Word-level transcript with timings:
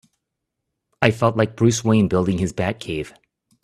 I 1.03 1.11
felt 1.11 1.37
like 1.37 1.55
Bruce 1.55 1.83
Wayne 1.83 2.07
building 2.07 2.39
his 2.39 2.53
Batcave! 2.53 3.13